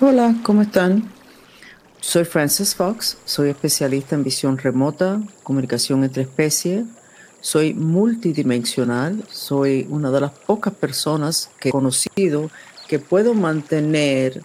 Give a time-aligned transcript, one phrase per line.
[0.00, 1.10] Hola, ¿cómo están?
[2.00, 6.84] Soy Frances Fox, soy especialista en visión remota, comunicación entre especies.
[7.40, 12.48] Soy multidimensional, soy una de las pocas personas que he conocido
[12.86, 14.44] que puedo mantener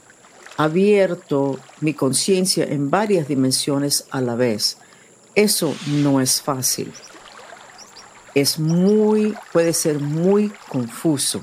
[0.57, 4.79] abierto mi conciencia en varias dimensiones a la vez.
[5.35, 6.91] Eso no es fácil.
[8.33, 11.41] Es muy, puede ser muy confuso.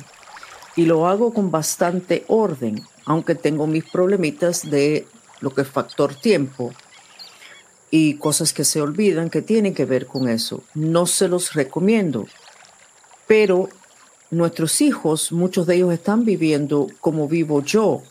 [0.74, 5.04] Y lo hago con bastante orden aunque tengo mis problemitas de
[5.40, 6.72] lo que es factor tiempo
[7.90, 10.62] y cosas que se olvidan que tienen que ver con eso.
[10.74, 12.28] No se los recomiendo,
[13.26, 13.68] pero
[14.30, 18.04] nuestros hijos, muchos de ellos están viviendo como vivo yo,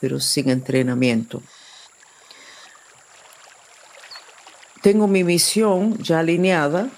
[0.00, 1.42] pero sin entrenamiento.
[4.80, 6.88] Tengo mi misión ya alineada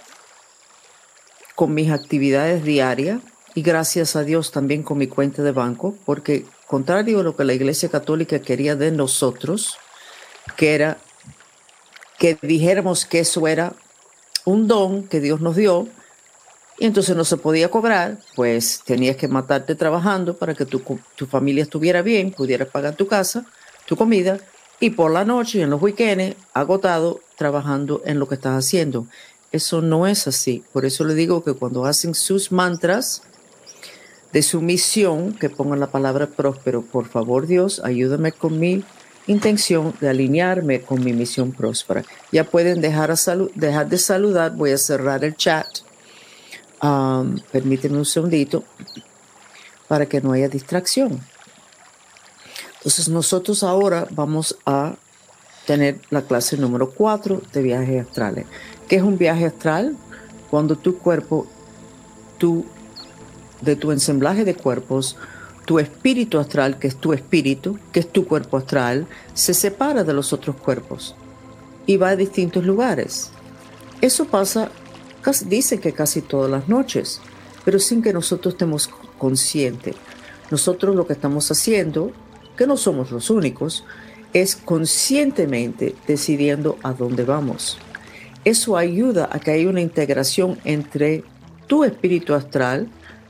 [1.56, 3.20] con mis actividades diarias
[3.56, 7.45] y gracias a Dios también con mi cuenta de banco, porque contrario a lo que
[7.45, 9.79] la Iglesia Católica quería de nosotros,
[10.56, 10.98] que era
[12.18, 13.74] que dijéramos que eso era
[14.45, 15.88] un don que Dios nos dio,
[16.78, 20.80] y entonces no se podía cobrar, pues tenías que matarte trabajando para que tu,
[21.16, 23.45] tu familia estuviera bien, pudieras pagar tu casa,
[23.87, 24.38] tu comida,
[24.78, 29.06] y por la noche y en los weekends, agotado, trabajando en lo que estás haciendo.
[29.50, 30.62] Eso no es así.
[30.73, 33.23] Por eso le digo que cuando hacen sus mantras,
[34.32, 36.82] de su misión, que pongan la palabra próspero.
[36.82, 38.84] Por favor, Dios, ayúdame con mi
[39.29, 42.02] intención de alinearme con mi misión próspera.
[42.32, 43.15] Ya pueden dejar,
[43.54, 44.56] dejar de saludar.
[44.56, 45.66] Voy a cerrar el chat.
[46.82, 48.65] Um, permíteme un segundito
[49.87, 51.21] para que no haya distracción.
[52.76, 54.95] Entonces nosotros ahora vamos a
[55.66, 58.46] tener la clase número 4 de viajes astrales.
[58.88, 59.96] ¿Qué es un viaje astral?
[60.51, 61.46] Cuando tu cuerpo,
[62.38, 62.65] tu
[63.60, 65.16] de tu ensamblaje de cuerpos,
[65.66, 70.15] tu espíritu astral, que es tu espíritu, que es tu cuerpo astral, se separa de
[70.15, 71.15] los otros cuerpos
[71.87, 73.31] y va a distintos lugares.
[74.00, 74.71] Eso pasa,
[75.47, 77.21] dice que casi todas las noches,
[77.65, 78.88] pero sin que nosotros estemos
[79.19, 79.97] conscientes.
[80.50, 82.12] Nosotros lo que estamos haciendo,
[82.56, 83.84] que no somos los únicos,
[84.33, 87.78] es conscientemente decidiendo a dónde vamos.
[88.44, 91.25] Eso ayuda a que haya una integración entre
[91.66, 92.88] tu espíritu astral,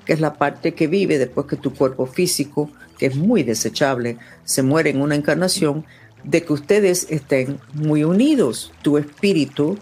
[0.09, 4.17] que es la parte que vive después que tu cuerpo físico, que es muy desechable,
[4.43, 5.85] se muere en una encarnación,
[6.25, 9.79] de que ustedes estén muy unidos, tu espíritu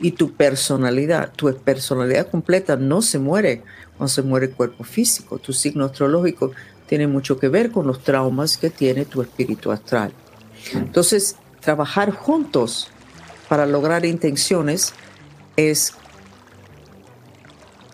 [0.00, 1.30] y tu personalidad.
[1.30, 3.62] Tu personalidad completa no se muere
[3.96, 5.38] cuando se muere el cuerpo físico.
[5.38, 6.50] Tu signo astrológico
[6.88, 10.12] tiene mucho que ver con los traumas que tiene tu espíritu astral.
[10.74, 12.90] Entonces, trabajar juntos
[13.48, 14.92] para lograr intenciones
[15.56, 15.94] es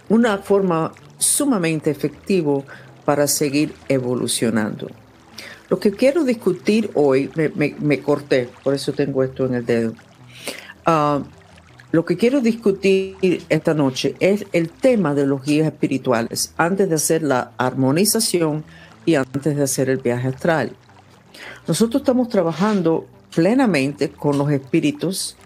[0.08, 0.94] una forma
[1.24, 2.64] sumamente efectivo
[3.04, 4.88] para seguir evolucionando.
[5.68, 9.94] Lo que quiero discutir hoy, me, corté, por eso tengo esto en el dedo.
[10.84, 11.22] Ah,
[11.90, 16.96] lo que quiero discutir esta noche es el tema de los guías espirituales antes de
[16.96, 18.64] hacer la armonización
[19.06, 20.72] y antes de hacer el viaje astral.
[21.68, 25.36] Nosotros estamos trabajando plenamente con los espíritus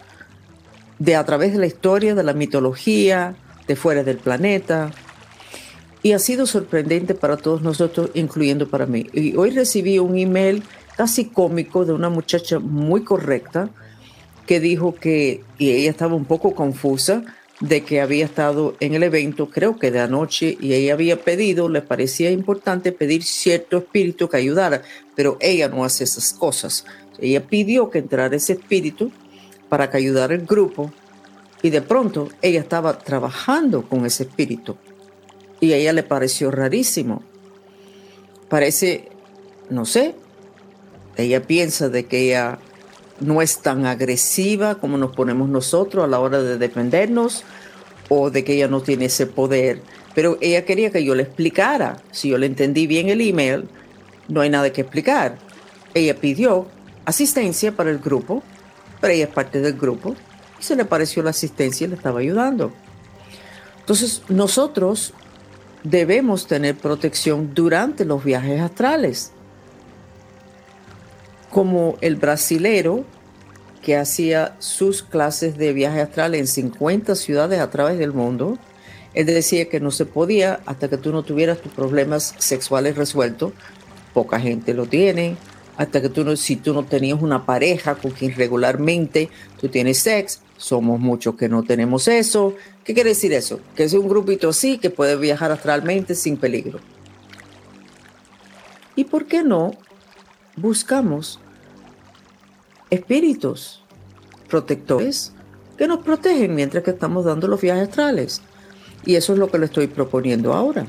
[0.99, 3.34] de a través de la historia, de la mitología,
[3.66, 4.91] de fuera del planeta,
[6.03, 9.06] y ha sido sorprendente para todos nosotros, incluyendo para mí.
[9.12, 10.62] Y hoy recibí un email
[10.97, 13.70] casi cómico de una muchacha muy correcta
[14.47, 17.25] que dijo que, y ella estaba un poco confusa,
[17.60, 21.69] de que había estado en el evento, creo que de anoche, y ella había pedido,
[21.69, 24.82] le parecía importante pedir cierto espíritu que ayudara,
[25.16, 26.84] pero ella no hace esas cosas.
[27.19, 29.10] Ella pidió que entrara ese espíritu
[29.69, 30.92] para que ayudara el grupo,
[31.60, 34.76] y de pronto ella estaba trabajando con ese espíritu
[35.61, 37.23] y a ella le pareció rarísimo.
[38.49, 39.09] Parece,
[39.71, 40.15] no sé,
[41.17, 42.59] ella piensa de que ella
[43.21, 47.45] no es tan agresiva como nos ponemos nosotros a la hora de defendernos
[48.09, 49.83] o de que ella no tiene ese poder.
[50.15, 52.03] Pero ella quería que yo le explicara.
[52.13, 53.69] Si yo le entendí bien el email,
[54.28, 55.37] no hay nada que explicar.
[55.95, 56.66] Ella pidió
[57.04, 58.43] asistencia para el grupo,
[59.01, 60.15] pero ella es parte del grupo
[60.59, 62.72] y se le pareció la asistencia y le estaba ayudando.
[63.81, 65.15] Entonces nosotros
[65.91, 69.33] debemos tener protección durante los viajes astrales.
[71.51, 73.05] Como el brasilero
[73.83, 78.59] que hacía sus clases de viaje astral en 50 ciudades a través del mundo,
[79.15, 83.53] él decía que no se podía hasta que tú no tuvieras tus problemas sexuales resueltos.
[84.13, 85.37] Poca gente lo tiene.
[85.78, 90.01] Hasta que tú no, si tú no tenías una pareja con quien regularmente tú tienes
[90.01, 92.54] sexo, somos muchos que no tenemos eso.
[92.84, 93.60] ¿Qué quiere decir eso?
[93.75, 96.80] Que es un grupito así que puede viajar astralmente sin peligro.
[98.95, 99.71] ¿Y por qué no
[100.57, 101.41] buscamos
[102.91, 103.83] espíritus
[104.48, 105.33] protectores
[105.77, 108.42] que nos protegen mientras que estamos dando los viajes astrales.
[109.04, 110.86] Y eso es lo que le estoy proponiendo ahora.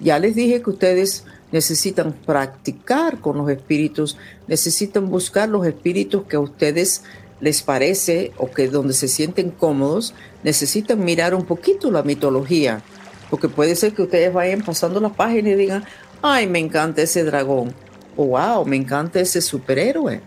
[0.00, 1.24] Ya les dije que ustedes
[1.54, 4.16] necesitan practicar con los espíritus,
[4.48, 7.04] necesitan buscar los espíritus que a ustedes
[7.40, 12.82] les parece o que donde se sienten cómodos, necesitan mirar un poquito la mitología,
[13.30, 15.84] porque puede ser que ustedes vayan pasando la página y digan,
[16.22, 17.72] ay, me encanta ese dragón,
[18.16, 20.22] o wow, me encanta ese superhéroe.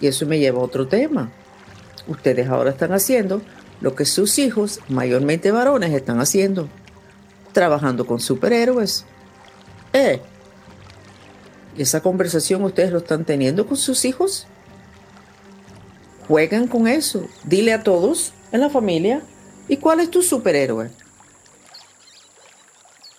[0.00, 1.30] Y eso me lleva a otro tema.
[2.06, 3.42] Ustedes ahora están haciendo
[3.82, 6.66] lo que sus hijos, mayormente varones, están haciendo,
[7.52, 9.04] trabajando con superhéroes.
[9.98, 10.20] Eh,
[11.76, 14.46] ¿esa conversación ustedes lo están teniendo con sus hijos?
[16.28, 17.26] Juegan con eso.
[17.42, 19.22] Dile a todos en la familia,
[19.66, 20.90] ¿y cuál es tu superhéroe?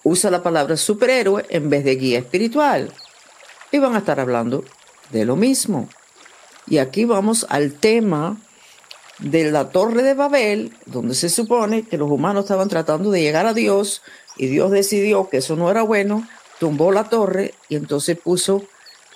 [0.03, 2.93] Usa la palabra superhéroe en vez de guía espiritual.
[3.73, 4.63] Y van a estar hablando
[5.11, 5.89] de lo mismo.
[6.65, 8.37] Y aquí vamos al tema
[9.19, 13.45] de la torre de Babel, donde se supone que los humanos estaban tratando de llegar
[13.47, 14.01] a Dios
[14.37, 16.25] y Dios decidió que eso no era bueno,
[16.59, 18.63] tumbó la torre y entonces puso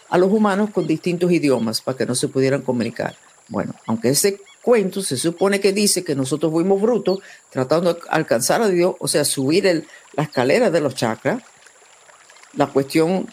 [0.10, 3.16] a los humanos con distintos idiomas para que no se pudieran comunicar.
[3.48, 7.20] Bueno, aunque ese cuento se supone que dice que nosotros fuimos brutos
[7.50, 11.44] tratando de alcanzar a Dios, o sea, subir la escalera de los chakras,
[12.56, 13.28] la cuestión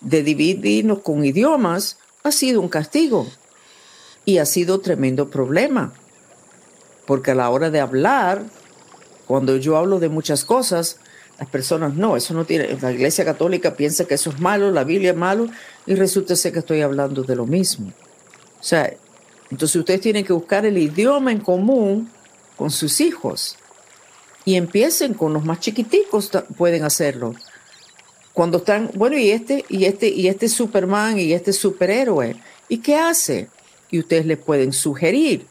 [0.00, 3.26] de dividirnos con idiomas ha sido un castigo
[4.24, 5.92] y ha sido tremendo problema,
[7.06, 8.44] porque a la hora de hablar,
[9.26, 10.98] cuando yo hablo de muchas cosas,
[11.38, 14.84] las personas no, eso no tiene, la iglesia católica piensa que eso es malo, la
[14.84, 15.48] Biblia es malo,
[15.86, 17.92] y resulta ser que estoy hablando de lo mismo.
[18.60, 18.92] O sea,
[19.50, 22.10] entonces ustedes tienen que buscar el idioma en común
[22.56, 23.56] con sus hijos
[24.44, 27.34] y empiecen con los más chiquiticos, pueden hacerlo.
[28.32, 32.36] Cuando están, bueno, y este, y este, y este Superman y este superhéroe,
[32.68, 33.48] ¿y qué hace?
[33.94, 35.46] y ustedes le pueden sugerir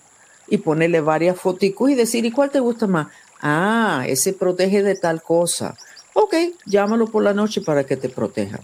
[0.50, 3.08] y ponerle varias fotos y decir, ¿y cuál te gusta más?
[3.45, 5.75] Ah, ese protege de tal cosa.
[6.13, 6.34] Ok,
[6.66, 8.62] llámalo por la noche para que te proteja.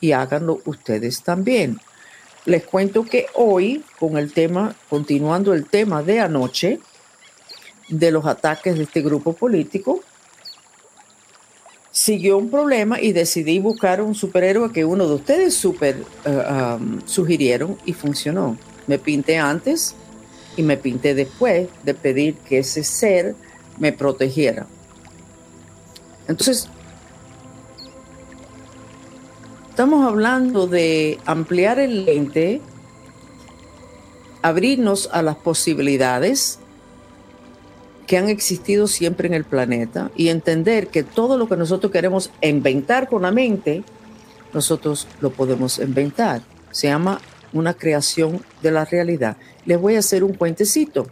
[0.00, 1.80] Y háganlo ustedes también.
[2.44, 6.78] Les cuento que hoy, con el tema, continuando el tema de anoche,
[7.88, 10.00] de los ataques de este grupo político,
[11.90, 17.76] siguió un problema y decidí buscar un superhéroe que uno de ustedes super eh, sugirieron
[17.84, 18.56] y funcionó.
[18.86, 19.96] Me pinté antes
[20.56, 23.34] y me pinté después de pedir que ese ser
[23.80, 24.66] me protegiera.
[26.28, 26.68] Entonces,
[29.70, 32.60] estamos hablando de ampliar el lente,
[34.42, 36.60] abrirnos a las posibilidades
[38.06, 42.30] que han existido siempre en el planeta y entender que todo lo que nosotros queremos
[42.42, 43.82] inventar con la mente,
[44.52, 46.42] nosotros lo podemos inventar.
[46.70, 47.20] Se llama
[47.52, 49.36] una creación de la realidad.
[49.64, 51.06] Les voy a hacer un cuentecito.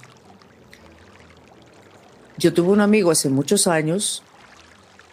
[2.38, 4.22] Yo tuve un amigo hace muchos años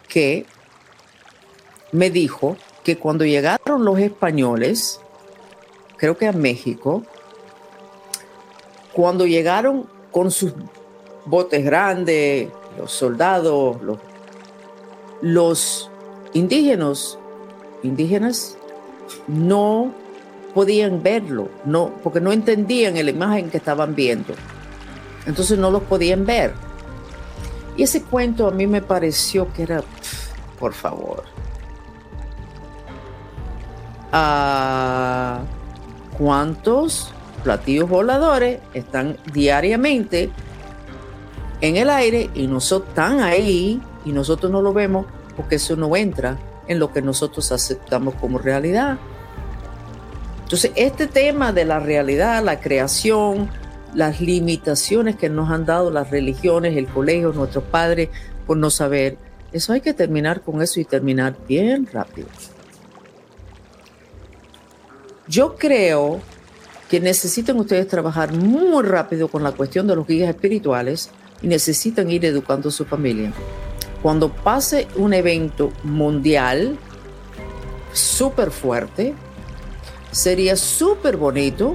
[0.08, 0.46] que
[1.90, 5.00] me dijo que cuando llegaron los españoles,
[5.96, 7.02] creo que a México,
[8.92, 10.52] cuando llegaron con sus
[11.24, 13.76] botes grandes, los soldados,
[15.20, 15.90] los,
[16.32, 17.18] indígenas,
[17.82, 18.56] indígenas
[19.26, 19.92] no
[20.54, 24.32] podían verlo, no, porque no entendían la imagen que estaban viendo.
[25.26, 26.65] Entonces no los podían ver.
[27.76, 29.82] Y ese cuento a mí me pareció que era,
[30.58, 31.24] por favor.
[34.12, 35.40] Ah,
[36.16, 37.12] ¿Cuántos
[37.44, 40.30] platillos voladores están diariamente
[41.60, 45.06] en el aire y nosotros están ahí y nosotros no lo vemos
[45.36, 48.98] porque eso no entra en lo que nosotros aceptamos como realidad?
[50.44, 53.50] Entonces, este tema de la realidad, la creación,
[53.94, 58.08] las limitaciones que nos han dado las religiones, el colegio, nuestros padres,
[58.46, 59.18] por no saber,
[59.52, 62.28] eso hay que terminar con eso y terminar bien rápido.
[65.28, 66.20] Yo creo
[66.88, 71.10] que necesitan ustedes trabajar muy rápido con la cuestión de los guías espirituales
[71.42, 73.32] y necesitan ir educando a su familia.
[74.02, 76.78] Cuando pase un evento mundial
[77.92, 79.14] súper fuerte,
[80.12, 81.74] sería súper bonito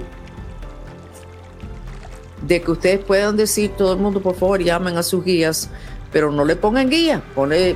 [2.41, 5.69] de que ustedes puedan decir, todo el mundo por favor llamen a sus guías,
[6.11, 7.75] pero no le pongan guía, pone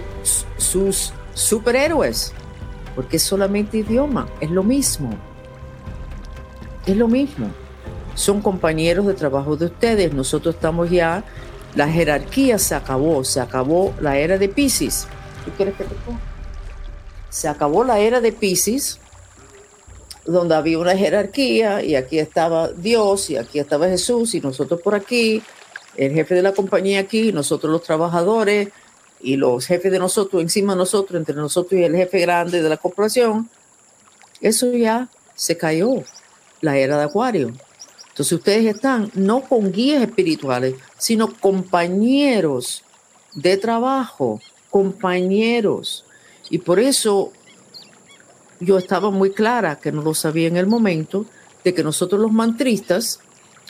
[0.58, 2.34] sus superhéroes,
[2.96, 5.16] porque es solamente idioma, es lo mismo.
[6.86, 7.48] Es lo mismo.
[8.14, 10.14] Son compañeros de trabajo de ustedes.
[10.14, 11.24] Nosotros estamos ya,
[11.76, 15.08] la jerarquía se acabó, se acabó la era de Pisces.
[15.44, 16.20] ¿Tú quieres que te ponga?
[17.30, 19.00] Se acabó la era de Pisces
[20.26, 24.96] donde había una jerarquía y aquí estaba Dios y aquí estaba Jesús y nosotros por
[24.96, 25.42] aquí,
[25.96, 28.70] el jefe de la compañía aquí, nosotros los trabajadores
[29.22, 32.70] y los jefes de nosotros encima de nosotros, entre nosotros y el jefe grande de
[32.70, 33.50] la corporación,
[34.42, 36.04] eso ya se cayó,
[36.62, 37.54] la era de Acuario.
[38.10, 42.84] Entonces ustedes están no con guías espirituales, sino compañeros
[43.34, 46.06] de trabajo, compañeros.
[46.50, 47.32] Y por eso
[48.60, 51.26] yo estaba muy clara, que no lo sabía en el momento,
[51.64, 53.20] de que nosotros los mantristas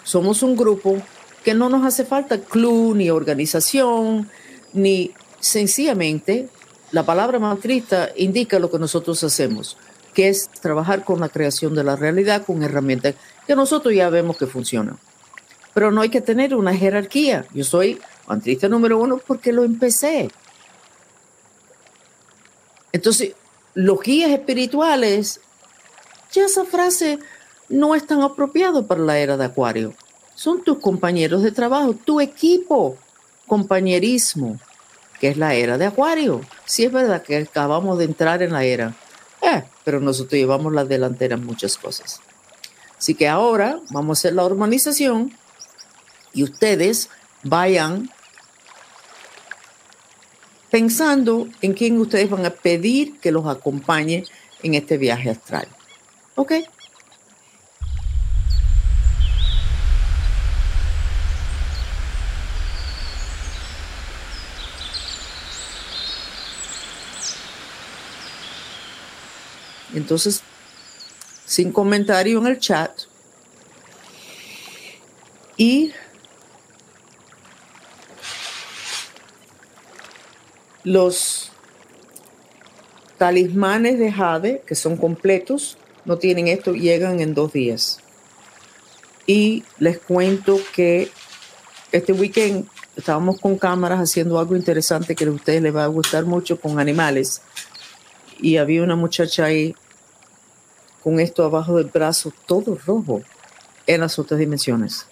[0.04, 1.02] somos un grupo
[1.44, 4.30] que no nos hace falta club, ni organización,
[4.74, 6.50] ni sencillamente
[6.92, 9.78] la palabra mantrista indica lo que nosotros hacemos,
[10.14, 13.16] que es trabajar con la creación de la realidad con herramientas
[13.46, 14.98] que nosotros ya vemos que funcionan.
[15.74, 17.46] Pero no hay que tener una jerarquía.
[17.54, 20.30] Yo soy mantrista número uno porque lo empecé.
[22.92, 23.34] Entonces,
[23.76, 25.42] los guías espirituales,
[26.32, 27.20] ya esa frase
[27.70, 29.94] no es tan apropiado para la era de Acuario.
[30.34, 32.98] Son tus compañeros de trabajo, tu equipo,
[33.48, 34.60] compañerismo,
[35.20, 36.42] que es la era de Acuario.
[36.66, 38.96] Sí es verdad que acabamos de entrar en la era,
[39.42, 42.22] eh, pero nosotros llevamos la delantera en muchas cosas.
[42.98, 45.34] Así que ahora vamos a hacer la hormonización
[46.34, 47.10] y ustedes
[47.44, 48.10] vayan
[50.70, 54.26] pensando en quién ustedes van a pedir que los acompañe
[54.64, 55.68] en este viaje astral.
[56.36, 56.54] ¿Ok?
[69.94, 70.42] Entonces,
[71.46, 72.92] sin comentario en el chat.
[75.58, 75.94] Y
[80.86, 81.52] Los
[83.18, 88.00] talismanes de Jade, que son completos, no tienen esto, llegan en dos días.
[89.26, 91.10] Y les cuento que
[91.92, 96.26] este weekend estábamos con cámaras haciendo algo interesante que a ustedes les va a gustar
[96.26, 97.42] mucho con animales.
[98.40, 99.76] Y había una muchacha ahí
[101.04, 103.24] con esto abajo del brazo, todo rojo,
[103.88, 105.08] en las otras dimensiones.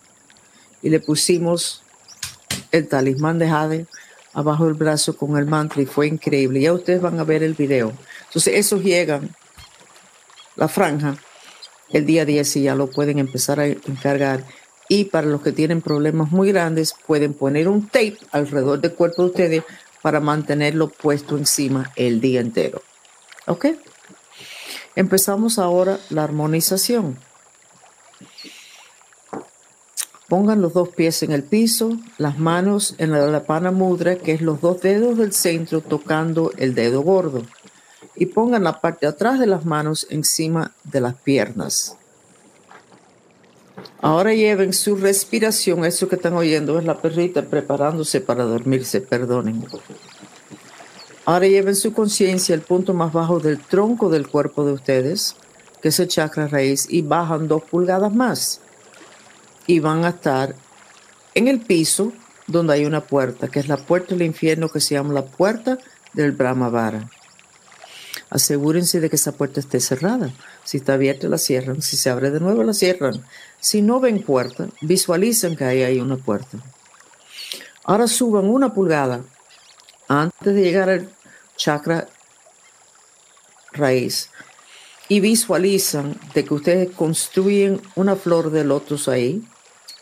[0.82, 1.82] Y le pusimos
[2.72, 3.88] el talismán de Jade
[4.34, 6.62] abajo del brazo con el mantra y fue increíble.
[6.62, 7.94] Ya ustedes van a ver el video.
[8.26, 9.36] Entonces, esos llegan,
[10.56, 11.16] la franja,
[11.92, 14.44] el día 10 y ya lo pueden empezar a encargar.
[14.90, 19.24] Y para los que tienen problemas muy grandes, pueden poner un tape alrededor del cuerpo
[19.24, 19.64] de ustedes
[20.02, 22.82] para mantenerlo puesto encima el día entero.
[23.48, 23.68] ¿Ok?
[24.96, 27.18] Empezamos ahora la armonización.
[30.30, 34.42] Pongan los dos pies en el piso, las manos en la pana mudra, que es
[34.42, 37.44] los dos dedos del centro tocando el dedo gordo.
[38.16, 41.98] Y pongan la parte de atrás de las manos encima de las piernas.
[44.02, 49.66] Ahora lleven su respiración, eso que están oyendo es la perrita preparándose para dormirse, perdonen.
[51.26, 55.36] Ahora lleven su conciencia al punto más bajo del tronco del cuerpo de ustedes,
[55.82, 58.62] que es el chakra raíz, y bajan dos pulgadas más
[59.68, 60.56] y van a estar
[61.36, 62.14] en el piso
[62.48, 65.78] donde hay una puerta, que es la puerta del infierno que se llama la puerta
[66.14, 67.10] del Brahmavara.
[68.30, 70.34] Asegúrense de que esa puerta esté cerrada.
[70.64, 71.82] Si está abierta, la cierran.
[71.82, 73.24] Si se abre de nuevo, la cierran.
[73.60, 76.58] Si no ven puerta, visualicen que ahí hay una puerta.
[77.84, 79.24] Ahora suban una pulgada
[80.08, 81.10] antes de llegar al
[81.56, 82.08] chakra
[83.72, 84.30] raíz
[85.10, 89.44] y visualizan de que ustedes construyen una flor de lotus ahí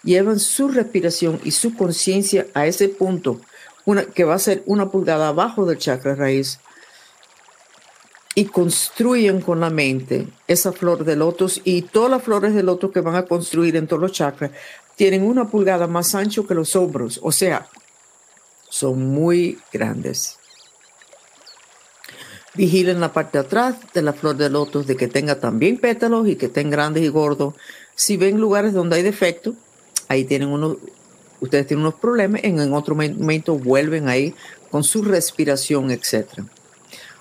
[0.03, 3.39] llevan su respiración y su conciencia a ese punto,
[3.85, 6.59] una, que va a ser una pulgada abajo del chakra raíz,
[8.33, 12.91] y construyen con la mente esa flor de lotos y todas las flores de lotos
[12.91, 14.51] que van a construir en todos los chakras
[14.95, 17.67] tienen una pulgada más ancho que los hombros, o sea,
[18.69, 20.37] son muy grandes.
[22.53, 26.27] Vigilen la parte de atrás de la flor de lotos de que tenga también pétalos
[26.27, 27.53] y que estén grandes y gordos.
[27.95, 29.55] Si ven lugares donde hay defecto,
[30.11, 30.77] ahí tienen uno,
[31.39, 34.35] ustedes tienen unos problemas, en, otro momento vuelven ahí
[34.69, 36.43] con su respiración, etc.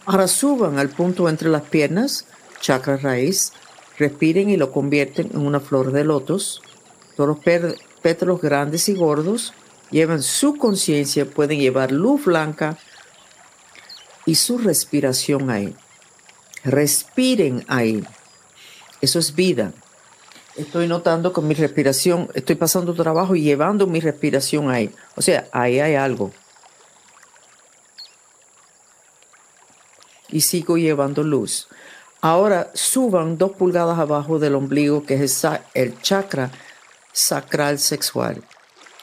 [0.06, 2.26] Ahora suban al punto entre las piernas,
[2.60, 3.52] chakra raíz,
[3.96, 6.62] respiren y lo convierten en una flor de lotos.
[7.16, 7.38] Todos los
[8.02, 9.52] pétalos grandes y gordos
[9.90, 12.76] llevan su conciencia, pueden llevar luz blanca
[14.26, 15.74] y su respiración ahí.
[16.64, 18.04] Respiren ahí.
[19.00, 19.72] Eso es vida.
[20.60, 24.94] Estoy notando con mi respiración, estoy pasando trabajo y llevando mi respiración ahí.
[25.16, 26.32] O sea, ahí hay algo.
[30.28, 31.66] Y sigo llevando luz.
[32.20, 36.50] Ahora suban dos pulgadas abajo del ombligo, que es el chakra
[37.10, 38.44] sacral sexual.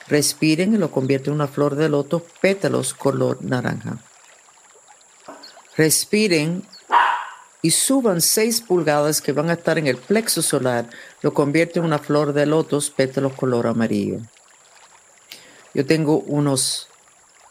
[0.07, 3.97] Respiren y lo convierten en una flor de loto, pétalos color naranja.
[5.75, 6.63] Respiren
[7.61, 10.89] y suban seis pulgadas que van a estar en el plexo solar,
[11.21, 14.19] lo convierten en una flor de lotos, pétalos color amarillo.
[15.73, 16.87] Yo tengo unos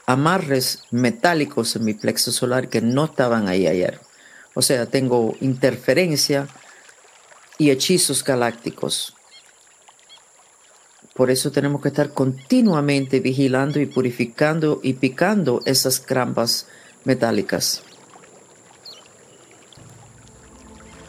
[0.07, 4.01] amarres metálicos en mi plexo solar que no estaban ahí ayer.
[4.55, 6.49] O sea, tengo interferencia
[7.59, 9.15] y hechizos galácticos.
[11.15, 16.67] Por eso tenemos que estar continuamente vigilando y purificando y picando esas trampas
[17.05, 17.83] metálicas.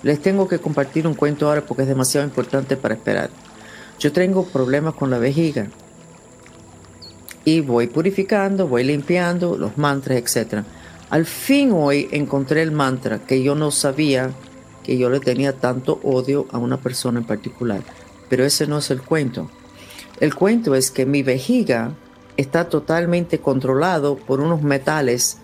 [0.03, 3.29] Les tengo que compartir un cuento ahora porque es demasiado importante para esperar.
[3.99, 5.67] Yo tengo problemas con la vejiga
[7.43, 10.63] y voy purificando, voy limpiando los mantras, etc.
[11.09, 14.31] Al fin hoy encontré el mantra que yo no sabía
[14.83, 17.81] que yo le tenía tanto odio a una persona en particular.
[18.29, 19.49] Pero ese no es el cuento.
[20.19, 21.93] El cuento es que mi vejiga
[22.37, 25.39] está totalmente controlado por unos metales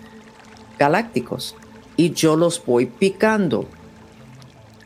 [0.78, 1.56] galácticos
[1.96, 3.66] y yo los voy picando.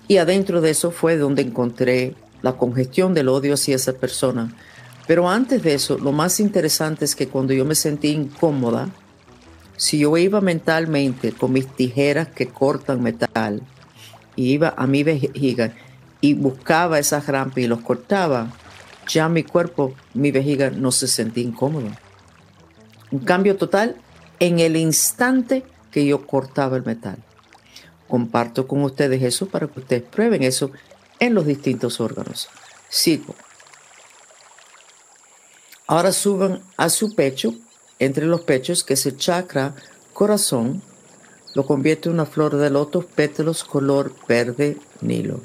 [0.09, 4.55] Y adentro de eso fue donde encontré la congestión del odio hacia esa persona.
[5.07, 8.88] Pero antes de eso, lo más interesante es que cuando yo me sentí incómoda,
[9.77, 13.62] si yo iba mentalmente con mis tijeras que cortan metal
[14.35, 15.73] y iba a mi vejiga
[16.21, 18.50] y buscaba esas rampas y los cortaba,
[19.07, 21.88] ya mi cuerpo, mi vejiga no se sentía incómodo.
[23.11, 23.97] Un cambio total
[24.41, 27.19] en el instante que yo cortaba el metal.
[28.09, 30.71] Comparto con ustedes eso para que ustedes prueben eso
[31.19, 32.49] en los distintos órganos.
[32.88, 33.35] Sigo.
[35.87, 37.55] Ahora suban a su pecho
[37.99, 39.75] entre los pechos, que es el chakra
[40.12, 40.83] corazón,
[41.55, 45.41] lo convierte en una flor de loto, pétalos color verde nilo.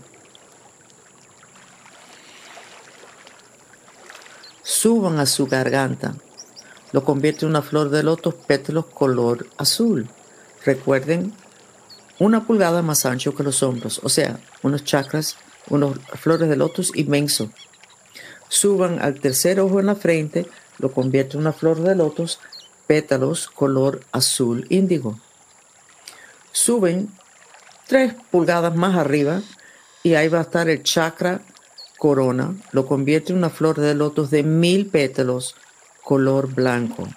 [4.62, 6.16] Suban a su garganta,
[6.92, 10.08] lo convierte en una flor de loto, pétalos color azul.
[10.66, 11.34] Recuerden,
[12.20, 15.38] una pulgada más ancho que los hombros, o sea, unos chakras,
[15.70, 17.50] unos flores de lotos inmenso.
[18.50, 20.48] Suban al tercer ojo en la frente,
[20.78, 22.40] lo convierte en una flor de lotos,
[22.88, 25.20] pétalos color azul índigo.
[26.52, 27.10] Suben
[27.88, 29.42] tres pulgadas más arriba
[30.04, 31.42] y ahí va a estar el chakra
[31.98, 35.56] corona, lo convierte en una flor de lotos de mil pétalos
[36.04, 37.08] color blanco.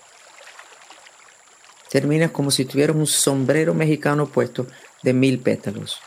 [1.91, 4.67] Termina como si tuviera un sombrero mexicano puesto
[5.07, 6.01] de mil pétalos.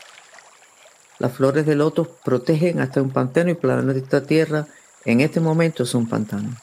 [1.18, 4.66] Las flores de lotos protegen hasta un pantano y planeta Tierra
[5.06, 6.54] en este momento es un pantano.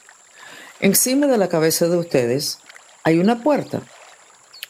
[0.78, 2.60] Encima de la cabeza de ustedes
[3.02, 3.82] hay una puerta.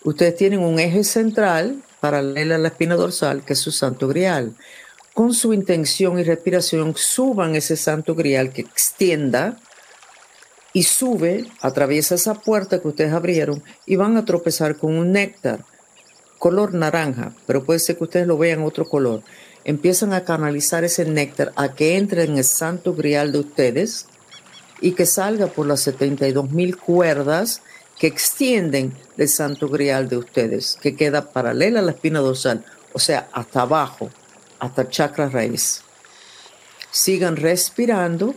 [0.03, 4.57] Ustedes tienen un eje central paralelo a la espina dorsal, que es su santo grial.
[5.13, 9.59] Con su intención y respiración, suban ese santo grial que extienda
[10.73, 15.65] y sube, atraviesa esa puerta que ustedes abrieron y van a tropezar con un néctar
[16.39, 19.23] color naranja, pero puede ser que ustedes lo vean otro color.
[19.65, 24.07] Empiezan a canalizar ese néctar a que entre en el santo grial de ustedes
[24.81, 27.63] y que salga por las 72 mil cuerdas
[27.99, 32.99] que extienden el santo grial de ustedes, que queda paralela a la espina dorsal, o
[32.99, 34.11] sea, hasta abajo,
[34.61, 35.83] hasta el chakra raíz.
[36.91, 38.35] Sigan respirando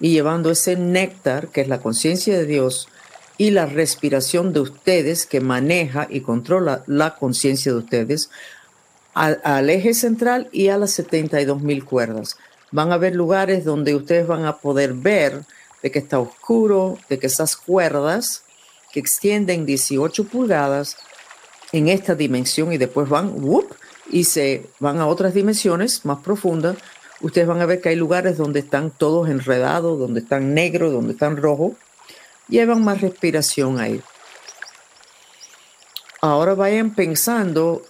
[0.00, 2.88] y llevando ese néctar, que es la conciencia de Dios,
[3.42, 8.30] y la respiración de ustedes, que maneja y controla la conciencia de ustedes,
[9.14, 12.36] al, eje central y a las 72 mil cuerdas.
[12.70, 15.42] Van a haber lugares donde ustedes van a poder ver
[15.82, 18.44] de que está oscuro, de que esas cuerdas
[18.92, 20.96] que extienden 18 pulgadas
[21.72, 23.34] en esta dimensión y después van
[24.08, 26.76] y se van a otras dimensiones más profundas,
[27.20, 31.14] ustedes van a ver que hay lugares donde están todos enredados, donde están negros, donde
[31.14, 31.72] están rojos.
[32.52, 34.02] Llevan más respiración ahí.
[36.20, 37.80] Ahora vayan pensando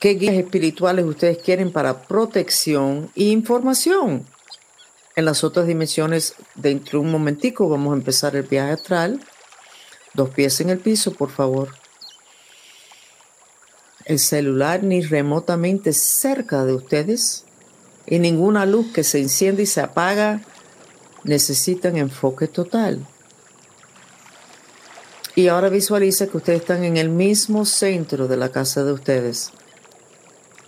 [0.00, 4.24] qué guías espirituales ustedes quieren para protección e información.
[5.14, 9.20] En las otras dimensiones, dentro de un momentico, vamos a empezar el viaje astral.
[10.14, 11.68] Dos pies en el piso, por favor.
[14.06, 17.44] El celular ni remotamente cerca de ustedes
[18.06, 20.40] y ninguna luz que se enciende y se apaga
[21.24, 23.06] necesitan enfoque total.
[25.34, 29.50] Y ahora visualiza que ustedes están en el mismo centro de la casa de ustedes.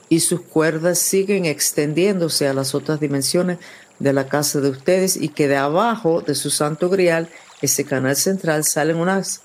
[0.09, 3.59] Y sus cuerdas siguen extendiéndose a las otras dimensiones
[3.99, 7.29] de la casa de ustedes y que de abajo de su santo grial,
[7.63, 9.43] ese canal central, salen unas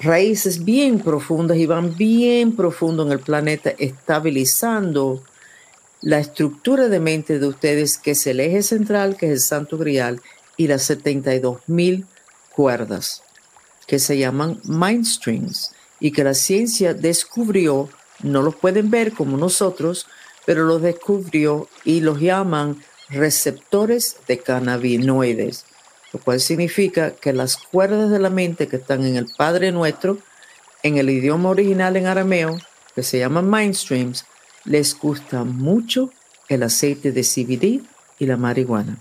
[0.00, 5.22] raíces bien profundas y van bien profundo en el planeta, estabilizando
[6.00, 9.78] la estructura de mente de ustedes, que es el eje central, que es el Santo
[9.78, 10.20] Grial,
[10.56, 12.06] y las 72 mil
[12.54, 13.22] cuerdas,
[13.86, 17.88] que se llaman mind strings, y que la ciencia descubrió,
[18.22, 20.06] no los pueden ver como nosotros,
[20.44, 25.64] pero los descubrió y los llaman receptores de cannabinoides,
[26.12, 30.18] lo cual significa que las cuerdas de la mente que están en el Padre Nuestro,
[30.82, 32.58] en el idioma original en arameo,
[32.94, 34.24] que se llaman mind streams,
[34.64, 36.10] les gusta mucho
[36.48, 37.86] el aceite de CBD
[38.18, 38.98] y la marihuana.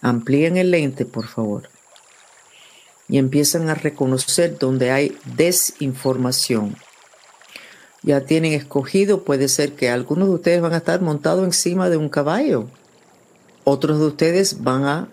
[0.00, 1.73] Amplíen el lente, por favor.
[3.08, 6.76] Y empiezan a reconocer donde hay desinformación.
[8.02, 11.96] Ya tienen escogido, puede ser que algunos de ustedes van a estar montados encima de
[11.96, 12.68] un caballo.
[13.64, 15.08] Otros de ustedes van a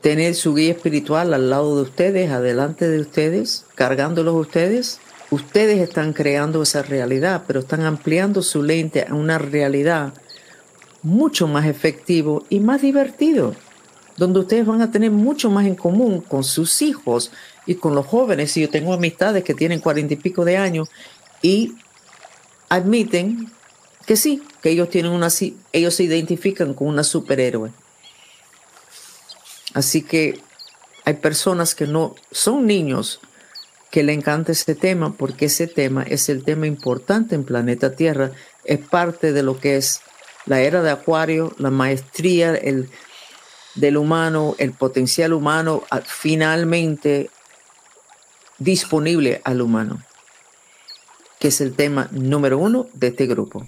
[0.00, 5.00] tener su guía espiritual al lado de ustedes, adelante de ustedes, cargándolos ustedes.
[5.30, 10.14] Ustedes están creando esa realidad, pero están ampliando su lente a una realidad
[11.02, 13.54] mucho más efectivo y más divertido,
[14.20, 17.32] donde ustedes van a tener mucho más en común con sus hijos
[17.64, 18.52] y con los jóvenes.
[18.52, 20.90] Si yo tengo amistades que tienen cuarenta y pico de años
[21.40, 21.72] y
[22.68, 23.50] admiten
[24.04, 25.28] que sí, que ellos tienen una,
[25.72, 27.70] ellos se identifican con una superhéroe.
[29.72, 30.38] Así que
[31.06, 33.20] hay personas que no son niños,
[33.90, 38.32] que le encanta ese tema porque ese tema es el tema importante en planeta Tierra,
[38.64, 40.02] es parte de lo que es
[40.44, 42.90] la era de Acuario, la maestría el,
[43.74, 47.30] del humano, el potencial humano finalmente
[48.58, 50.02] disponible al humano,
[51.38, 53.66] que es el tema número uno de este grupo.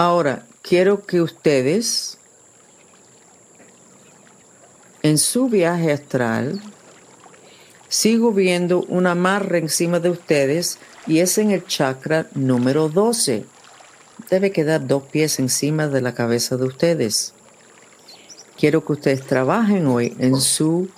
[0.00, 2.18] Ahora, quiero que ustedes
[5.02, 6.62] en su viaje astral
[7.88, 13.44] sigo viendo una amarre encima de ustedes y es en el chakra número 12.
[14.30, 17.34] Debe quedar dos pies encima de la cabeza de ustedes.
[18.56, 20.88] Quiero que ustedes trabajen hoy en su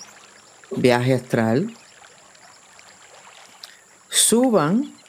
[0.77, 1.75] viaje astral.
[4.11, 5.00] Suban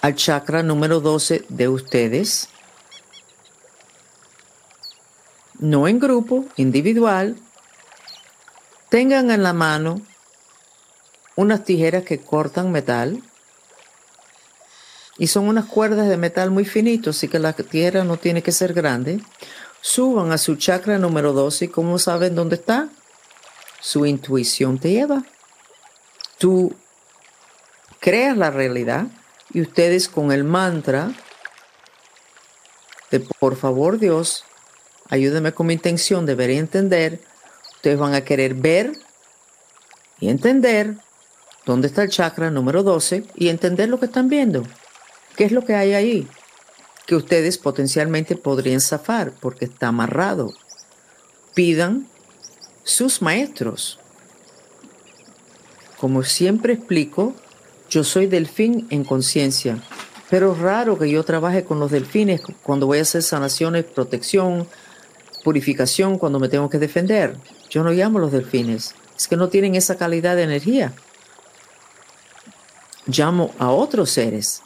[0.00, 2.48] al chakra número 12 de ustedes.
[5.58, 7.36] No en grupo, individual.
[8.88, 10.00] Tengan en la mano
[11.36, 13.22] unas tijeras que cortan metal.
[15.18, 18.52] Y son unas cuerdas de metal muy finitos, así que la tijera no tiene que
[18.52, 19.20] ser grande.
[19.80, 22.88] Suban a su chakra número 12 y ¿cómo saben dónde está?
[23.80, 25.24] Su intuición te lleva.
[26.38, 26.72] Tú
[27.98, 29.08] creas la realidad
[29.52, 31.12] y ustedes con el mantra
[33.10, 34.44] de por favor Dios,
[35.08, 37.20] ayúdame con mi intención de ver y entender,
[37.76, 38.92] ustedes van a querer ver
[40.20, 40.96] y entender
[41.64, 44.62] dónde está el chakra número 12 y entender lo que están viendo.
[45.36, 46.28] ¿Qué es lo que hay ahí?
[47.06, 50.52] Que ustedes potencialmente podrían zafar porque está amarrado.
[51.54, 52.08] Pidan
[52.82, 53.98] sus maestros.
[55.98, 57.34] Como siempre explico,
[57.88, 59.78] yo soy delfín en conciencia,
[60.28, 64.68] pero es raro que yo trabaje con los delfines cuando voy a hacer sanaciones, protección,
[65.42, 67.36] purificación, cuando me tengo que defender.
[67.70, 70.92] Yo no llamo a los delfines, es que no tienen esa calidad de energía.
[73.06, 74.62] Llamo a otros seres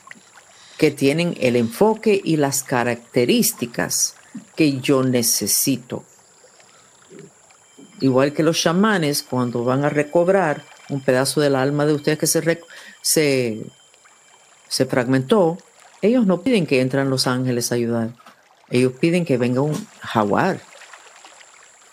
[0.77, 4.17] que tienen el enfoque y las características
[4.57, 6.03] que yo necesito.
[8.01, 12.27] Igual que los chamanes, cuando van a recobrar un pedazo del alma de ustedes que
[12.27, 12.41] se,
[13.03, 13.67] se,
[14.69, 15.59] se fragmentó,
[16.01, 18.11] ellos no piden que entren los ángeles a ayudar.
[18.71, 20.61] Ellos piden que venga un jaguar.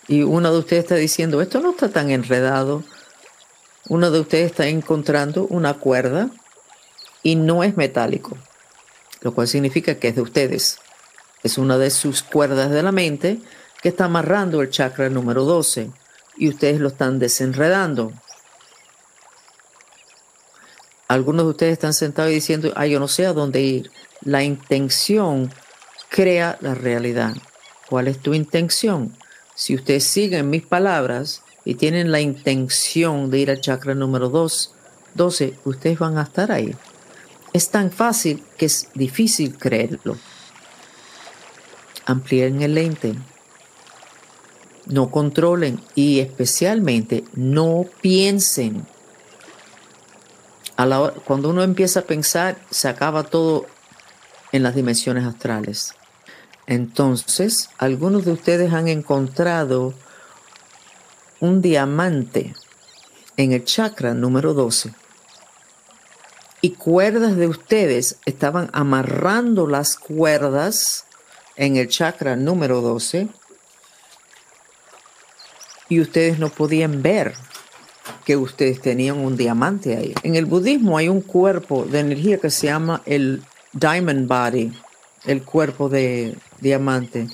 [0.07, 2.83] Y uno de ustedes está diciendo, esto no está tan enredado.
[3.89, 6.29] Uno de ustedes está encontrando una cuerda
[7.21, 8.37] y no es metálico,
[9.21, 10.79] lo cual significa que es de ustedes.
[11.43, 13.39] Es una de sus cuerdas de la mente
[13.81, 15.91] que está amarrando el chakra número 12
[16.37, 18.13] y ustedes lo están desenredando.
[21.09, 23.91] Algunos de ustedes están sentados diciendo, ah, yo no sé a dónde ir.
[24.21, 25.51] La intención
[26.07, 27.35] crea la realidad.
[27.89, 29.17] ¿Cuál es tu intención?
[29.55, 34.75] Si ustedes siguen mis palabras y tienen la intención de ir al chakra número 2,
[35.15, 36.75] 12, ustedes van a estar ahí.
[37.53, 40.15] Es tan fácil que es difícil creerlo.
[42.05, 43.15] Amplíen el lente.
[44.85, 48.85] no controlen y especialmente no piensen.
[51.25, 53.65] Cuando uno empieza a pensar, se acaba todo
[54.53, 55.93] en las dimensiones astrales.
[56.67, 59.93] Entonces, algunos de ustedes han encontrado
[61.41, 62.53] un diamante
[63.37, 64.93] en el chakra número 12
[66.61, 71.05] y cuerdas de ustedes estaban amarrando las cuerdas
[71.55, 73.29] en el chakra número 12
[75.89, 77.33] y ustedes no podían ver
[78.29, 80.13] que ustedes tenían un diamante ahí.
[80.21, 84.71] En el budismo hay un cuerpo de energía que se llama el diamond body,
[85.25, 87.27] el cuerpo de diamante.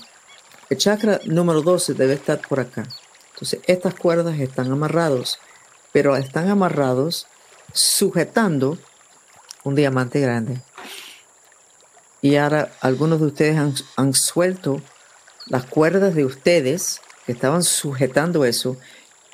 [0.69, 2.87] El chakra número 12 debe estar por acá.
[3.33, 5.37] Entonces, estas cuerdas están amarrados,
[5.91, 7.27] pero están amarrados
[7.73, 8.77] sujetando
[9.65, 10.61] un diamante grande.
[12.21, 14.81] Y ahora algunos de ustedes han, han suelto
[15.47, 18.77] las cuerdas de ustedes que estaban sujetando eso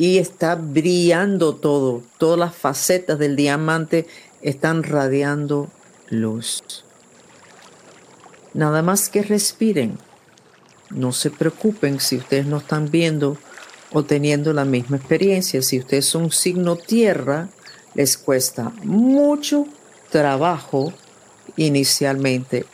[0.02, 2.02] y está brillando todo.
[2.18, 4.08] Todas las facetas del diamante
[4.42, 5.70] están radiando
[6.10, 6.84] luz.
[8.56, 10.00] Nada más que respiren.
[10.90, 13.38] No se preocupen si ustedes no están viendo
[13.92, 15.62] o teniendo la misma experiencia.
[15.62, 17.50] Si ustedes son signo tierra,
[17.94, 19.68] les cuesta mucho
[20.10, 20.92] trabajo
[21.58, 22.66] inicialmente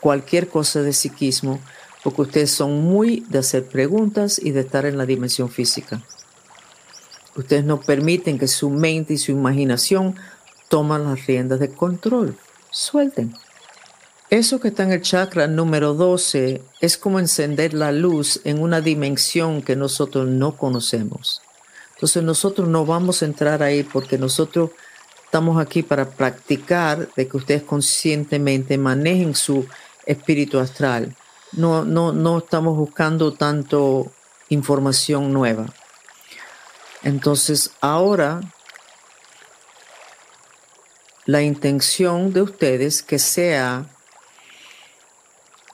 [0.00, 1.60] cualquier cosa de psiquismo
[2.04, 6.04] porque ustedes son muy de hacer preguntas y de estar en la dimensión física.
[7.36, 10.16] Ustedes no permiten que su mente y su imaginación
[10.68, 12.36] tomen las riendas de control.
[12.70, 13.34] Suelten.
[14.30, 18.80] Eso que está en el chakra número 12 es como encender la luz en una
[18.80, 21.40] dimensión que nosotros no conocemos.
[21.94, 24.70] Entonces nosotros no vamos a entrar ahí porque nosotros
[25.24, 29.66] estamos aquí para practicar de que ustedes conscientemente manejen su
[30.04, 31.16] espíritu astral
[31.52, 34.12] no, no, no estamos buscando tanto
[34.48, 35.66] información nueva.
[37.02, 38.40] Entonces, ahora
[41.26, 43.86] la intención de ustedes que sea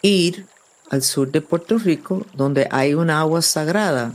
[0.02, 0.46] ir
[0.90, 4.12] al sur de Puerto Rico, donde hay una agua sagrada.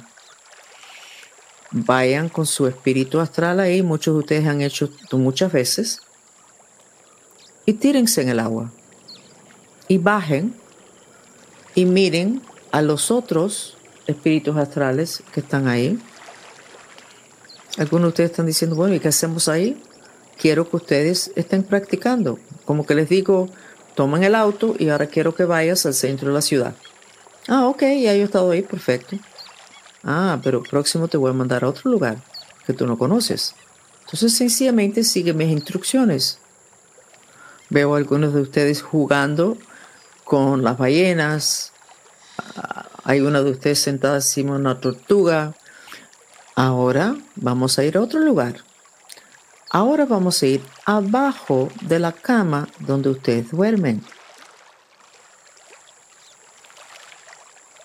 [1.72, 6.02] Vayan con su espíritu astral ahí, muchos de ustedes han hecho esto muchas veces,
[7.66, 8.72] y tírense en el agua.
[9.88, 10.56] Y bajen
[11.74, 12.42] y miren
[12.72, 16.00] a los otros espíritus astrales que están ahí.
[17.78, 19.82] Algunos de ustedes están diciendo, bueno, ¿y qué hacemos ahí?
[20.38, 22.40] Quiero que ustedes estén practicando.
[22.66, 23.50] Como que les digo,
[23.96, 26.76] toman el auto y ahora quiero que vayas al centro de la ciudad.
[27.48, 29.18] Ah, ok, ya yo he estado ahí, perfecto.
[30.04, 32.18] Ah, pero próximo te voy a mandar a otro lugar
[32.66, 33.56] que tú no conoces.
[34.06, 36.40] Entonces sencillamente sigue mis instrucciones.
[37.70, 39.58] Veo a algunos de ustedes jugando
[40.24, 41.72] con las ballenas.
[43.04, 45.56] Hay una de ustedes sentada encima de una tortuga.
[46.60, 48.66] Ahora vamos a ir a otro lugar.
[49.70, 54.04] Ahora vamos a ir abajo de la cama donde ustedes duermen.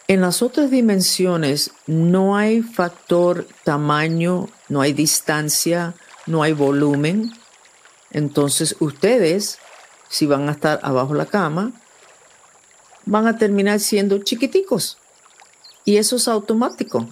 [0.08, 5.94] En las otras dimensiones no hay factor tamaño, no hay distancia,
[6.26, 7.32] no hay volumen.
[8.10, 9.60] Entonces ustedes,
[10.08, 11.70] si van a estar abajo la cama,
[13.06, 14.98] van a terminar siendo chiquiticos.
[15.84, 17.06] Y eso es automático.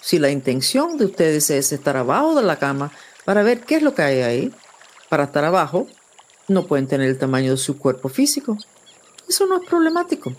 [0.00, 2.90] Si la intención de ustedes es estar abajo de la cama
[3.24, 4.54] para ver qué es lo que hay ahí,
[5.08, 5.86] para estar abajo,
[6.48, 8.56] no pueden tener el tamaño de su cuerpo físico.
[9.28, 10.34] Eso no es problemático.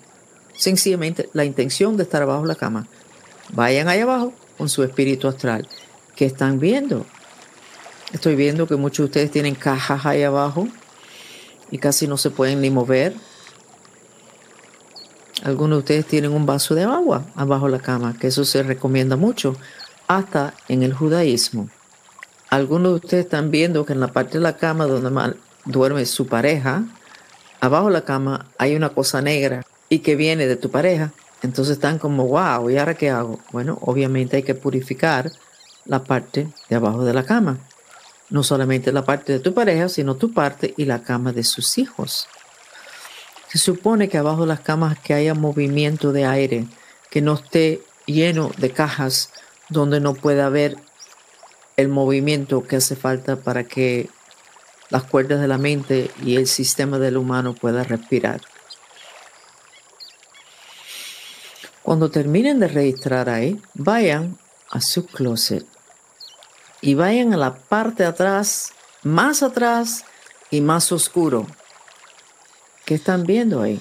[0.55, 2.87] Sencillamente la intención de estar abajo de la cama.
[3.53, 5.67] Vayan ahí abajo con su espíritu astral.
[6.15, 7.05] ¿Qué están viendo?
[8.13, 10.67] Estoy viendo que muchos de ustedes tienen cajas ahí abajo
[11.69, 13.13] y casi no se pueden ni mover
[15.43, 18.63] algunos de ustedes tienen un vaso de agua abajo de la cama, que eso se
[18.63, 19.55] recomienda mucho,
[20.07, 21.69] hasta en el judaísmo.
[22.49, 26.27] Algunos de ustedes están viendo que en la parte de la cama donde duerme su
[26.27, 26.83] pareja,
[27.59, 31.11] abajo de la cama hay una cosa negra y que viene de tu pareja.
[31.41, 33.39] Entonces están como, wow, ¿y ahora qué hago?
[33.51, 35.31] Bueno, obviamente hay que purificar
[35.85, 37.57] la parte de abajo de la cama.
[38.29, 41.77] No solamente la parte de tu pareja, sino tu parte y la cama de sus
[41.77, 42.27] hijos.
[43.51, 46.67] Se supone que abajo de las camas que haya movimiento de aire,
[47.09, 49.29] que no esté lleno de cajas
[49.67, 50.77] donde no pueda haber
[51.75, 54.09] el movimiento que hace falta para que
[54.89, 58.39] las cuerdas de la mente y el sistema del humano pueda respirar.
[61.83, 64.37] Cuando terminen de registrar ahí, vayan
[64.69, 65.65] a su closet
[66.79, 68.71] y vayan a la parte atrás,
[69.03, 70.05] más atrás
[70.51, 71.47] y más oscuro
[72.91, 73.79] ¿Qué están viendo ahí?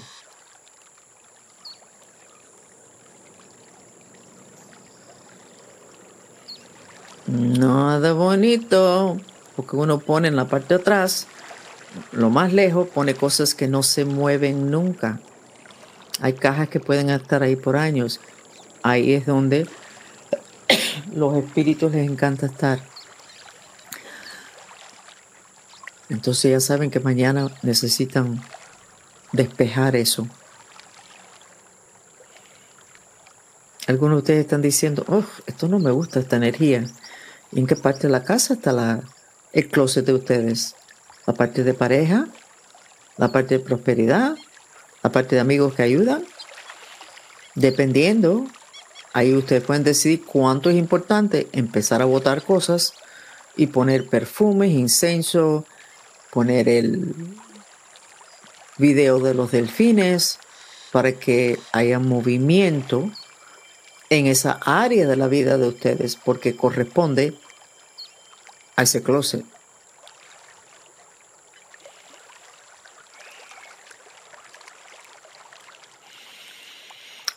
[7.26, 9.16] Nada bonito,
[9.56, 11.26] porque uno pone en la parte de atrás,
[12.12, 15.18] lo más lejos, pone cosas que no se mueven nunca.
[16.20, 18.20] Hay cajas que pueden estar ahí por años.
[18.84, 19.66] Ahí es donde
[21.12, 22.78] los espíritus les encanta estar.
[26.08, 28.40] Entonces ya saben que mañana necesitan
[29.32, 30.26] despejar eso.
[33.86, 36.84] Algunos de ustedes están diciendo, oh, esto no me gusta, esta energía.
[37.50, 39.02] ¿Y en qué parte de la casa está la,
[39.52, 40.76] el closet de ustedes?
[41.26, 42.28] ¿La parte de pareja?
[43.16, 44.36] ¿La parte de prosperidad?
[45.02, 46.24] ¿La parte de amigos que ayudan?
[47.56, 48.46] Dependiendo,
[49.12, 52.92] ahí ustedes pueden decidir cuánto es importante empezar a botar cosas
[53.56, 55.66] y poner perfumes, incenso,
[56.30, 57.14] poner el
[58.80, 60.40] video de los delfines
[60.90, 63.10] para que haya movimiento
[64.08, 67.34] en esa área de la vida de ustedes porque corresponde
[68.74, 69.44] a ese closet.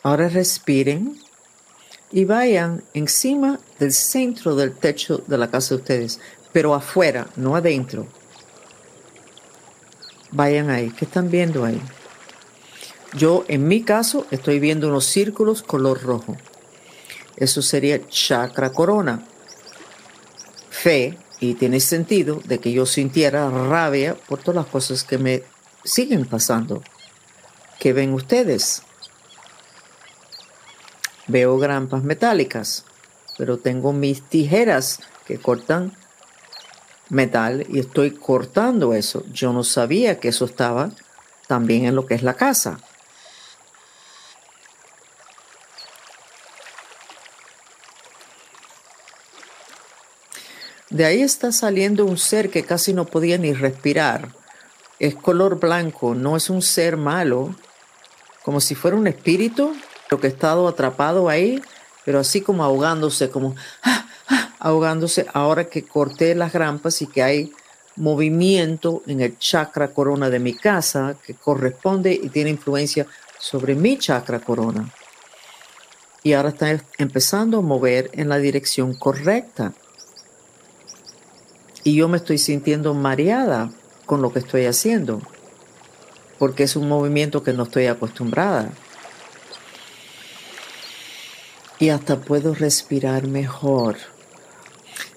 [0.02, 1.18] Ahora respiren
[2.12, 6.20] y vayan encima del centro del techo de la casa de ustedes,
[6.52, 8.08] pero afuera, no adentro.
[10.36, 11.80] Vayan ahí, ¿qué están viendo ahí?
[13.16, 16.36] Yo, en mi caso, estoy viendo unos círculos color rojo.
[17.36, 19.24] Eso sería chakra corona.
[20.72, 25.44] Fe, y tiene sentido de que yo sintiera rabia por todas las cosas que me
[25.84, 26.82] siguen pasando.
[27.80, 28.82] ¿Qué ven ustedes?
[31.28, 32.86] Veo grampas metálicas,
[33.38, 35.96] pero tengo mis tijeras que cortan
[37.14, 39.24] metal y estoy cortando eso.
[39.32, 40.92] Yo no sabía que eso estaba
[41.48, 42.80] también en lo que es la casa.
[50.90, 54.30] De ahí está saliendo un ser que casi no podía ni respirar.
[55.00, 57.56] Es color blanco, no es un ser malo,
[58.44, 59.76] como si fuera un espíritu,
[60.12, 61.60] lo que ha estado atrapado ahí,
[62.06, 64.06] pero así como ahogándose, como ah,
[64.64, 67.52] ahogándose ahora que corté las rampas y que hay
[67.98, 73.06] movimiento en el chakra corona de mi casa que corresponde y tiene influencia
[73.38, 74.90] sobre mi chakra corona.
[76.24, 79.74] Y ahora está empezando a mover en la dirección correcta
[81.84, 83.70] y yo me estoy sintiendo mareada
[84.06, 85.22] con lo que estoy haciendo,
[86.40, 88.72] porque es un movimiento que no estoy acostumbrada.
[91.80, 94.13] Y hasta puedo respirar mejor.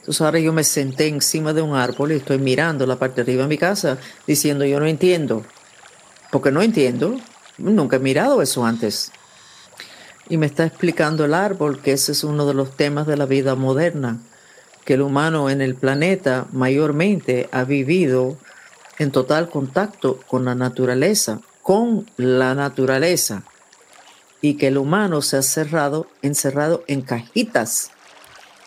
[0.06, 3.22] Entonces ahora yo me senté encima de un árbol y estoy mirando la parte de
[3.22, 5.44] arriba de mi casa diciendo yo no entiendo,
[6.30, 7.18] porque no entiendo,
[7.58, 9.10] nunca he mirado eso antes.
[10.28, 13.26] Y me está explicando el árbol que ese es uno de los temas de la
[13.26, 14.20] vida moderna
[14.84, 18.38] que el humano en el planeta mayormente ha vivido
[19.00, 23.42] en total contacto con la naturaleza, con la naturaleza,
[24.40, 27.90] y que el humano se ha cerrado, encerrado en cajitas,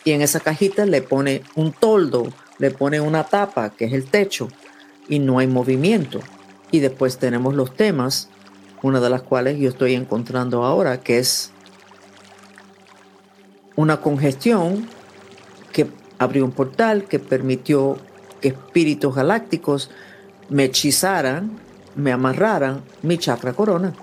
[0.04, 4.06] y en esa cajita le pone un toldo, le pone una tapa, que es el
[4.06, 4.48] techo,
[5.08, 6.20] y no hay movimiento.
[6.72, 8.30] Y después tenemos los temas,
[8.82, 11.52] una de las cuales yo estoy encontrando ahora, que es
[13.76, 14.88] una congestión
[15.72, 17.98] que abrió un portal que permitió
[18.42, 19.90] que espíritus galácticos
[20.50, 21.60] me hechizaran,
[21.96, 23.94] me amarraran mi chakra corona.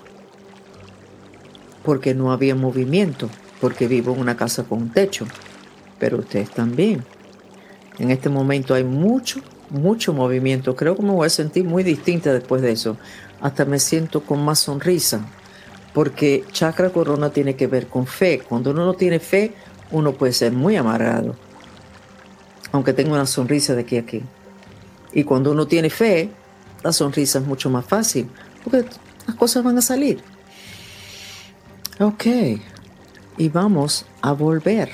[1.83, 3.29] Porque no había movimiento,
[3.61, 5.25] porque vivo en una casa con un techo.
[5.99, 7.03] Pero ustedes también.
[7.99, 10.75] En este momento hay mucho, mucho movimiento.
[10.75, 12.97] Creo que me voy a sentir muy distinta después de eso.
[13.41, 15.25] Hasta me siento con más sonrisa.
[15.93, 18.39] Porque chakra corona tiene que ver con fe.
[18.39, 19.53] Cuando uno no tiene fe,
[19.91, 21.35] uno puede ser muy amargado
[22.71, 24.21] aunque tenga una sonrisa de aquí a aquí.
[25.13, 26.29] Y cuando uno tiene fe,
[26.83, 28.29] la sonrisa es mucho más fácil,
[28.63, 28.85] porque
[29.25, 30.21] las cosas van a salir.
[31.99, 32.25] Ok,
[33.37, 34.91] y vamos a volver.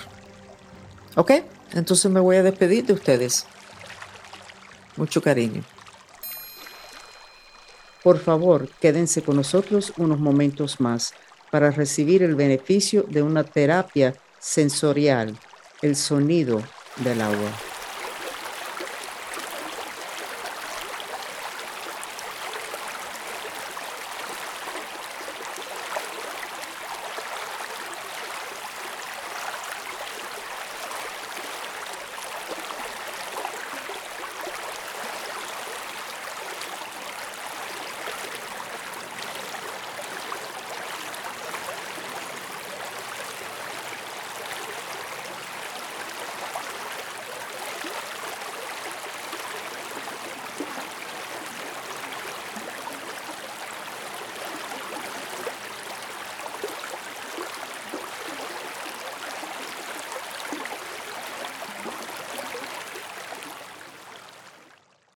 [1.16, 1.32] Ok,
[1.74, 3.46] entonces me voy a despedir de ustedes.
[4.98, 5.64] Mucho cariño.
[8.04, 11.14] Por favor, quédense con nosotros unos momentos más
[11.52, 15.38] para recibir el beneficio de una terapia sensorial,
[15.82, 16.62] el sonido
[16.98, 17.73] del agua.